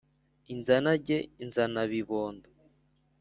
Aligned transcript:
inzanage 0.53 1.17
inzana 1.43 1.81
bibondo, 1.91 2.49